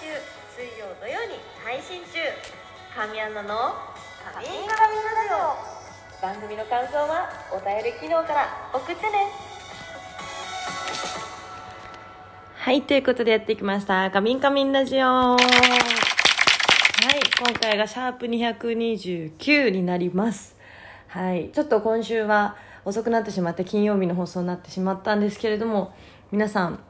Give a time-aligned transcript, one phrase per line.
[0.00, 0.10] 週
[0.56, 2.18] 水曜土曜に配信中。
[2.94, 3.74] 神アナの
[4.22, 9.28] 「神カミラジオ」番組の感想はお便り機能から送ってね。
[12.56, 15.38] はいということでやってきました「カミンカミンラジオ」はい
[17.38, 20.56] 今回がシャープ229になります。
[21.08, 25.94] はいちょっと今週は遅くなってしまって金曜日の放送になってしまったんですけれども
[26.32, 26.80] 皆さん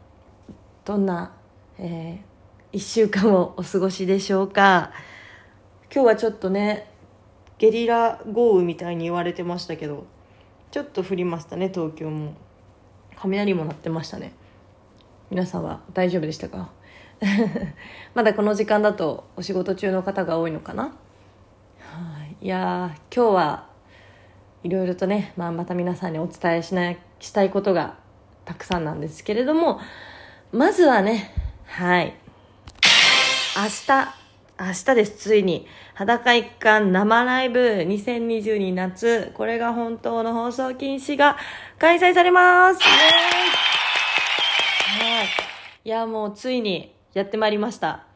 [0.85, 1.33] どんな、
[1.79, 2.34] えー、
[2.75, 4.91] 1週間をお過ごしでしょうか。
[5.95, 6.91] 今日はちょっとね
[7.57, 10.07] ゲリラ豪雨みたいに言われてましたけど
[10.73, 12.35] ちょっと降りましたね東京も。
[13.15, 14.33] 雷も鳴ってましたね。
[15.31, 16.71] 皆さんは大丈夫でしたか？
[18.13, 20.83] まだこの時間だとお仕事中の方が多いのかな？
[20.83, 20.91] は
[22.41, 22.45] い。
[22.45, 23.69] いや今日は
[24.65, 27.95] いろいろとね、まあ、また皆さんにお伝えしなしたいことが
[28.45, 29.79] たくさんなんですけれども
[30.51, 31.31] まずはね
[31.67, 32.17] はい。
[33.57, 34.15] 明日
[34.59, 35.69] 明日です、ついに。
[35.95, 39.31] 裸一貫生ライブ2022夏。
[39.35, 41.37] これが本当の放送禁止が
[41.79, 42.89] 開催されますは
[45.23, 45.27] い。
[45.85, 48.07] いや、もうついにやってまいりました。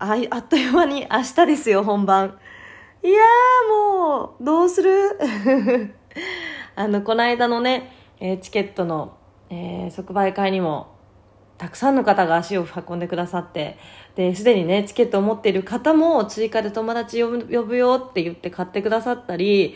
[0.00, 2.40] ああっという間に明日ですよ、本番。
[3.04, 5.94] いやーもう、どうする？
[6.74, 9.16] あの、この間のね、えー、チケットの、
[9.48, 10.92] えー、即売会にも
[11.62, 13.78] たくさんの方が足を運んでくださって
[14.14, 19.74] ですでにねチケットを持っている方も追加で友達呼ぶよって言って買ってくださったり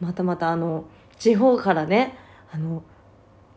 [0.00, 0.84] またまたあの
[1.18, 2.16] 地方からね
[2.52, 2.82] あの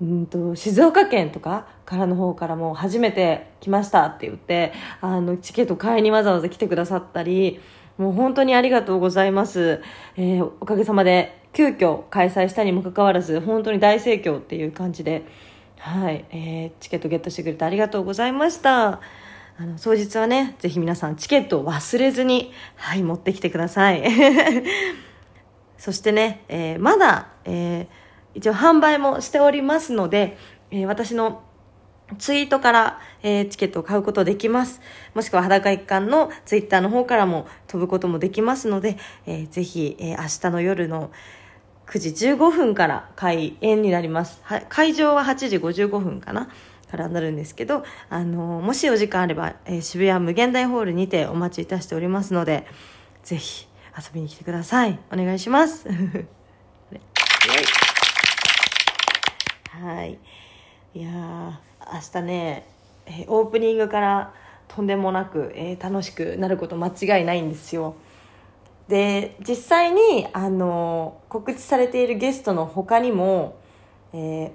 [0.02, 7.60] うんと静岡県とかからの方からも初めて来ましたって言ってあのチケット買いにわざわざ来てくださったり
[7.98, 9.82] もう本当にありがとうございます、
[10.18, 15.26] えー、おかげさまで急遽開催したにもかかわらず本当に大盛況っていう感じで
[15.80, 19.00] はい、えー、チケットゲットしてくれてありがとうございました。
[19.60, 24.04] あの、当日はね、ぜひ皆さんチケットを忘れずに、はい、持ってきてください。
[25.80, 30.38] そしてね、えー、まだ、えー、一応販売もしておりますので、
[30.70, 31.42] えー、私の
[32.20, 34.80] ツイートから、え、チケットを買うことできます。
[35.16, 41.10] もしくは裸一貫のツイッターの方からも飛ぶこともできますので、えー、ぜひ、え、明日の夜の、
[41.88, 44.40] 9時15分から開演になります。
[44.44, 46.50] は会場は8時55分かな
[46.90, 52.66] からなるんですけど、あのもしお時間あれば、えー、渋谷無限大ホールにてお待ちいたしておりますので、
[53.24, 53.68] ぜひ
[53.98, 55.00] 遊びに来てください。
[55.12, 55.88] お願いします。
[59.70, 60.18] はい。
[60.94, 61.60] いや
[61.94, 62.68] 明日ね、
[63.06, 64.34] え、オープニングから
[64.68, 67.96] とんでもなく、えー、楽しくなること間違いないんですよ。
[68.88, 73.58] で実際にあの告知されているゲストの他にも、
[74.14, 74.52] えー、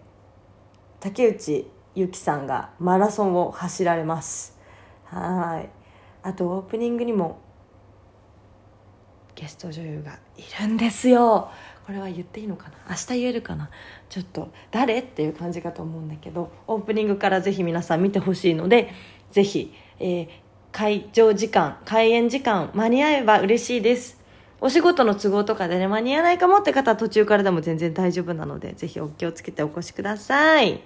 [1.01, 4.59] 竹内由紀さんがマラソンを走られます。
[5.05, 5.69] はい。
[6.23, 7.41] あとオープニングにも
[9.35, 11.51] ゲスト女優がいるんですよ。
[11.85, 12.77] これは言っていいのかな？
[12.91, 13.69] 明日言えるかな？
[14.09, 15.01] ちょっと誰？
[15.01, 18.93] っていう感じかと思うんだけどオープニングからぜひ皆さん見てほしいので
[19.33, 20.29] ぜひ、えー、
[20.71, 24.21] 会場時間開演時間間に合えば嬉しいです。
[24.61, 30.83] お仕事の都合とかでね、間に合わないかもって方は途中からでも全然大丈夫なので、ぜひお気をつけてお越しください。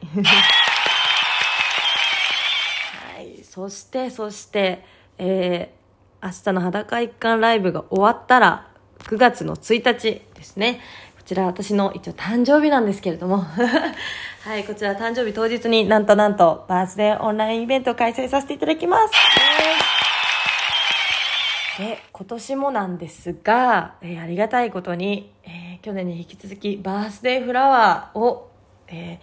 [3.57, 4.85] そして、そして、
[5.17, 8.69] えー、明日の裸一貫ライブが終わったら、
[8.99, 10.81] 9月の1日ですね。
[11.17, 13.47] こちら私の一応誕生日なんですけれども。
[14.45, 19.15] はい、こちら誕生日当日になんとなんとバースデーオンラインイベントを開催させていただきます。
[21.79, 28.51] で今年もなんですが、えー、ありがたいことに、えー、去年に引き続きバースデーフラワーを、
[28.89, 29.19] え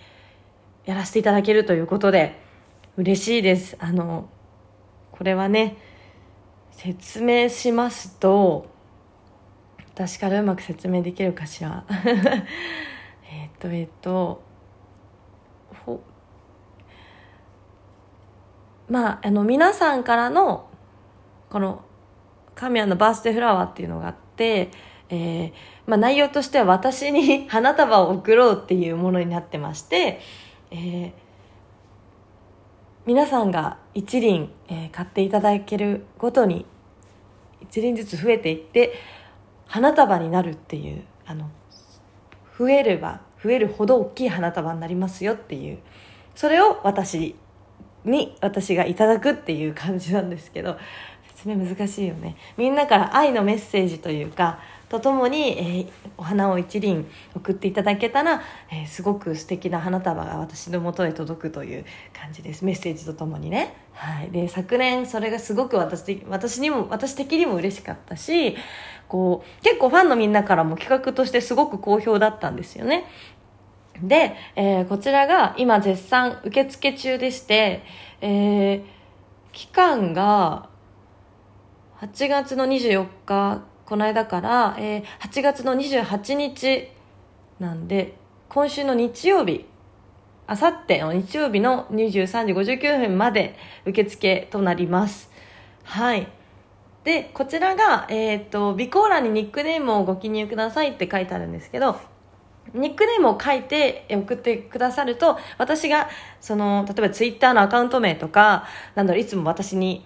[0.87, 2.41] ー、やらせていただけるということで
[2.95, 3.75] 嬉しいです。
[3.79, 4.29] あの
[5.11, 5.77] これはね
[6.71, 8.67] 説明しますと
[9.95, 11.85] 私からうまく説明できるかしら。
[13.31, 14.43] えっとえっと
[18.89, 20.67] まああの皆さんからの
[21.49, 21.83] この
[22.53, 24.69] 神谷のバースデーフラワーっていうのがあって、
[25.09, 25.51] えー、
[25.87, 30.19] まあ、内容としては私に花束を贈ろうっていうものになってまして、
[30.69, 31.11] えー、
[33.05, 36.65] 皆さんが一輪、えー、買っていただけるごとに
[37.61, 38.93] 一輪ずつ増えていって
[39.67, 41.49] 花束になるっていうあの
[42.57, 45.79] 増えれば増えるほど大きい花束になりますよっていう
[46.33, 47.35] それを私
[48.05, 50.77] に私がいただくっていう感じなんですけど
[51.35, 52.37] 説明難しいよね。
[52.57, 54.59] みんなから愛のメッセージというか
[54.93, 62.63] とともに、えー、お花を一輪送っていただけたら、えー、すごく素敵な花束が私のもとへ届くという感じです。
[62.63, 68.55] メッセージとともにね、はい、で昨年それがすごく私私にも私的にも嬉しかったし
[69.07, 73.05] こう結構ファンのみんなからも企画としてすごく好評だったんですよね。
[73.99, 77.83] で、えー、こちらが今絶賛受付中でして、
[78.21, 78.83] えー、
[79.53, 80.69] 期間が
[81.99, 86.89] 8月の24日、この間から、えー、8月の28日
[87.59, 88.15] なんで、
[88.49, 89.65] 今週の日曜日、
[90.47, 95.29] あさっての日曜日の23時59分まで受付となります。
[95.83, 96.27] はい。
[97.03, 101.99] で、こちらが、えっ、ー、と、備考欄にニックネームをご記入くださいって書いてあるんですけど、
[102.73, 106.09] ニックネームを書いて送ってくださると、私が、
[106.39, 108.65] その、例えばツイッターのアカウント名とか、
[108.95, 110.05] なんだろ、いつも私に、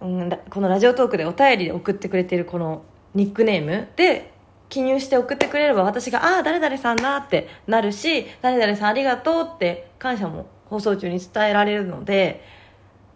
[0.00, 2.82] うん、このラジオトークでお便りで送ってくれているこの
[3.14, 4.32] ニックネームで
[4.68, 12.42] 記入して送ってくれれば私が、ああ、誰々さんだってなるし、誰々さんありがとうって感謝も放送中に伝えられるので、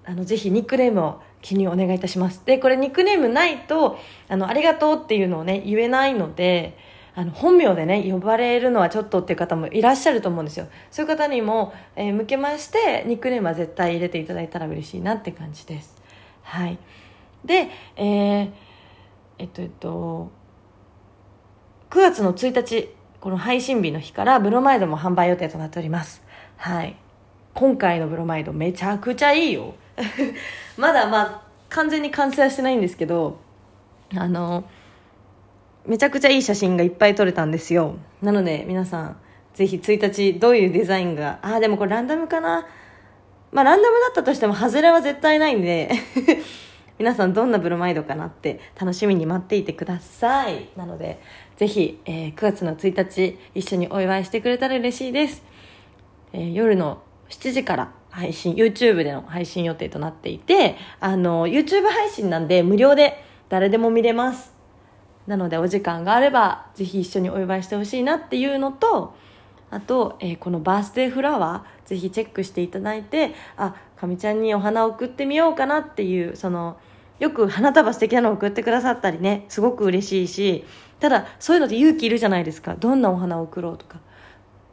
[0.04, 2.42] あの、ぜひニックネームを記入お願いいたします。
[2.44, 3.98] で、これニックネームないと、
[4.28, 6.76] あの、ありがとうっていうのをね、言えないので、
[7.18, 10.68] あの本名でね呼ばれるのはちょっとっていう方もいらっしゃると思うんですよ。
[10.90, 15.96] そういう方にも、えー、向けましてニックネームは絶対入れていただいたら嬉しいなって感じです。
[16.42, 16.78] はい。
[17.42, 18.50] でえー、
[19.38, 20.30] えっとえっと
[21.90, 26.22] 9月の1日この配信日の日からブロマイドも販売予定となっております
[26.56, 26.96] はい
[27.54, 29.74] 今回のブロマイドめちゃくちゃいいよ
[30.76, 33.38] まだまあ完全に完成はしてないんですけど
[34.14, 34.64] あの
[35.86, 37.96] めちゃくちゃいい写真がいっぱい撮れたんですよ。
[38.20, 39.16] なので、皆さん、
[39.54, 42.66] ぜひ1日どういうデザインが、あ、でもこれランダムかな。
[43.52, 45.90] まあ、ランダムだったとしても、外れは絶対ないんで
[46.98, 50.68] 皆さんどんなブロマイドかなって楽しみに待っていてください。
[50.76, 51.20] なので、
[51.56, 55.42] ぜひ、えー、9月の1日、一緒にお祝いしてくれたら嬉しいです。
[56.32, 64.56] えー、夜の7時から配信、YouTube での配信予定となっていて、あの、YouTube 配信なんで無料で誰でも見れます。
[65.26, 69.14] なのでお時間があればぜひ一緒にお祝いしてほしいなっていうのと
[69.70, 76.76] あと、えー、このバースデーフラワーぜひチェックしていただいてあかみちゃんにお花を送ってみようかなっていうその
[77.18, 79.46] よく花束素敵なの送ってくださったりね。
[79.48, 80.64] すごく嬉しいし。
[81.00, 82.74] ただそういうのって勇気いるじゃないですか。
[82.74, 83.98] どんなお花を送ろうとか。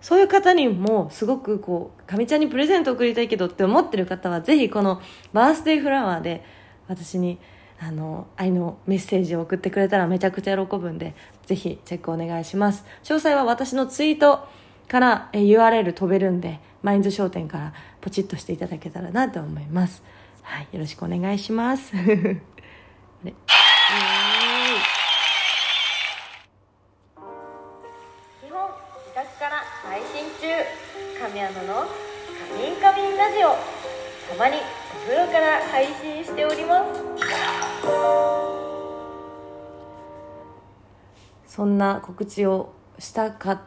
[0.01, 5.01] そういう方にもすごくこうかみちゃんにプレゼント送りたいけどって思ってる方はぜひこの
[5.31, 6.43] バースデーフラワーで
[6.89, 7.39] 私に
[7.79, 12.83] あの愛のメッセージを送ってくれたらめちゃくちゃ喜ぶんでぜひチェックお願いします。
[13.03, 14.45] 詳細は私のツイート
[14.89, 20.03] から URL 飛べるんでマインズ商店からポチッとしていただけたらなと思います。
[20.43, 21.95] はいよろしくお願いします。
[21.97, 22.19] 日本
[28.43, 30.47] 自宅から配信中。
[31.19, 31.85] 神山の
[32.37, 33.55] 「カミンカミンラジオ」
[34.29, 37.01] たまにお風呂から配信しております。
[41.47, 43.61] そんな告知をしたかっ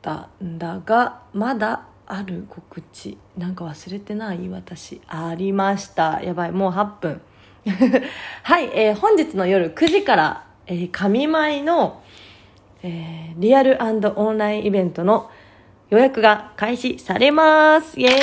[0.00, 5.00] たんだがまだある告知なんか忘れてない私。
[5.06, 6.22] ありました。
[6.22, 6.52] やばい。
[6.52, 7.20] もう8分。
[8.42, 12.02] はい、えー、本日の夜9時から、えー、神舞の、
[12.82, 15.30] えー、リアルオンラインイベントの
[15.90, 18.00] 予約が開始されます。
[18.00, 18.14] イエーイ。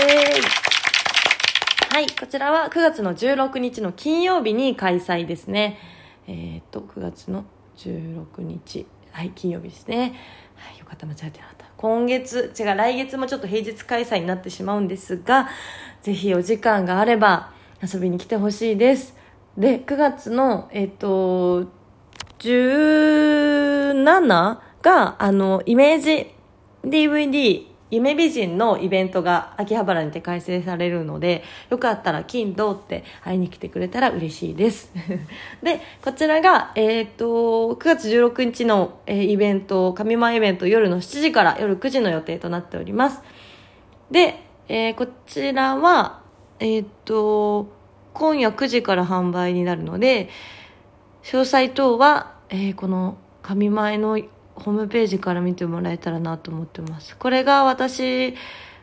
[1.93, 5.77] はい、こちらは9月の16日の金曜日に開催ですね。
[6.27, 7.45] えっ、と、9月の
[7.77, 10.13] 16日、はい、金曜日ですね。
[10.55, 11.05] はい、よかった。
[11.05, 11.54] 間違えてなかった。
[11.77, 15.49] 今月、違う、来月もちょっと平日開催になってしまうんですが、
[16.01, 17.51] ぜひお時間があれば
[17.81, 19.15] 遊びに来てほしいです。
[19.57, 21.65] で、9月の、えっ、と、
[22.39, 26.33] 17が、あの、イメージ
[26.83, 34.91] DVD 夢美人のイベントが秋葉原にて開催されるので、よかったら金土って会いに来てくれたら嬉しいです。
[35.61, 43.21] で、こちらが、えっ、と、9月16日の、えー、イベント、神間イベント夜の7時から夜9時の予定となっております。
[44.09, 46.21] で、えー、こちらは、
[46.59, 47.67] えっ、と、
[48.13, 50.29] 今夜9時から販売になるので、
[51.21, 54.19] 詳細等は、えこの神前の
[54.55, 57.15] ホームページから見てもらえたらなと思ってます。
[57.17, 58.35] これが私、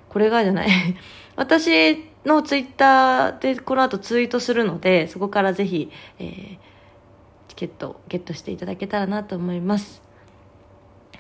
[0.09, 0.69] これがじゃない
[1.37, 6.59] 私のツイッターでこの後ツイートするので、そこからぜひ、えー、
[7.49, 10.03] チケットゲットしていただけたらなと思います。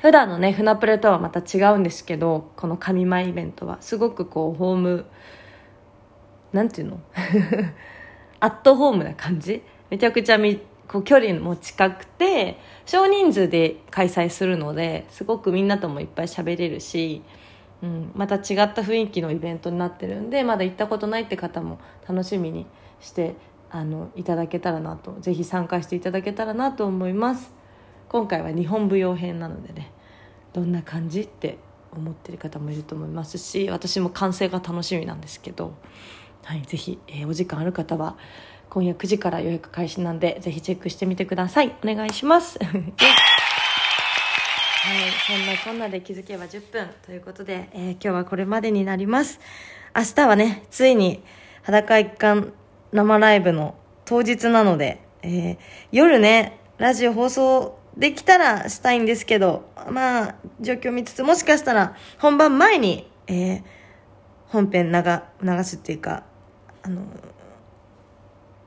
[0.01, 5.07] 普段のね、船プレとはまた違うんですけど、この神前イベントは、すごくこう、ホーム、
[6.53, 7.01] なんていうの？
[8.41, 9.63] アットホームな感じ？
[9.91, 10.61] めちゃくちゃみ
[10.93, 17.23] こう距離も近くて少人数で開催するのですごくみんなともいっぱい喋れるし、
[17.83, 18.43] うん、また違っ
[18.75, 22.67] た雰囲気のイベントになってるんでまだ行ったことないって方も楽しみに
[23.01, 23.37] して
[23.71, 27.55] あのいただけたらなとぜひ参加していただけたらなと思います。
[28.11, 29.91] 今回は日本舞踊編なのでね
[30.53, 31.57] どんな感じって
[31.97, 35.73] 思ってる方もいると思いますし私も完成が楽しみなんですけど、
[36.45, 38.19] はい、ぜひ、えー、お時間ある方は
[38.73, 41.77] 今夜9時から予約開始なんでぜひチェックしてみてください。
[41.85, 42.59] お願いします。
[42.65, 42.73] はい
[45.27, 49.41] そんなこんなで気づけば10分ということで、えー、今日はこれまでになります。
[49.95, 51.23] 明日はねついに
[51.61, 52.55] 裸一貫
[52.93, 53.75] 生ライブの
[54.07, 55.59] 当日なので、えー、
[55.93, 63.63] 夜ねラジオ放送できたらしたいんですけど、まあ、状況見つつ、もしかしたら本番前に、えー、
[64.47, 65.03] 本編流
[65.43, 66.25] 流すっていうか、
[66.83, 67.03] あの、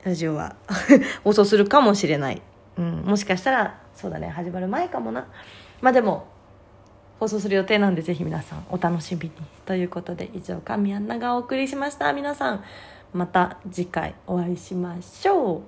[0.06, 0.54] ラジオは
[1.24, 2.40] 放送するかもしれない。
[2.78, 5.26] うん、もしかしたら、そうだね、始まる前かもな。
[5.80, 6.28] まあでも、
[7.18, 9.32] 放送する予定なんで、ぜひ皆さんお楽しみに。
[9.64, 12.12] ということで、以上、神アンナがお送りしました。
[12.12, 12.62] 皆さん、
[13.12, 15.62] また次回お会いしましょう。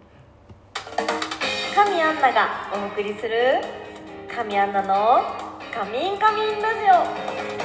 [1.75, 3.57] 神アンナがお送りする
[4.33, 5.21] 神アンナの
[5.75, 7.63] 「カミンカミンラジ